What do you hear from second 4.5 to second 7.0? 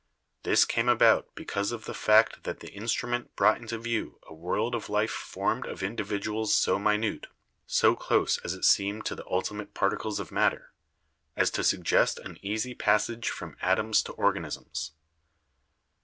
of life formed of individuals so